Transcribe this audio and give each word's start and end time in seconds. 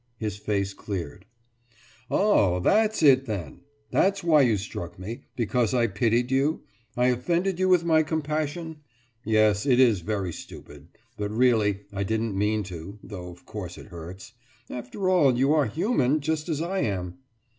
His 0.17 0.35
face 0.37 0.73
cleared. 0.73 1.27
»Oh, 2.09 2.59
that's 2.59 3.03
it 3.03 3.27
then! 3.27 3.59
That's 3.91 4.23
why 4.23 4.41
you 4.41 4.57
struck 4.57 4.97
me 4.97 5.25
because 5.35 5.75
I 5.75 5.85
pitied 5.85 6.31
you? 6.31 6.63
I 6.97 7.09
offended 7.09 7.59
you 7.59 7.69
with 7.69 7.85
my 7.85 8.01
compassion? 8.01 8.77
Yes, 9.23 9.67
it 9.67 9.79
is 9.79 10.01
very 10.01 10.33
stupid... 10.33 10.87
but 11.17 11.29
really, 11.29 11.81
I 11.93 12.01
didn't 12.01 12.35
mean 12.35 12.63
to 12.63 12.97
though 13.03 13.29
of 13.29 13.45
course 13.45 13.77
it 13.77 13.89
hurts. 13.89 14.33
After 14.71 15.07
all, 15.07 15.37
you 15.37 15.53
are 15.53 15.67
human, 15.67 16.19
just 16.19 16.49
as 16.49 16.63
I 16.63 16.79
am.... 16.79 17.19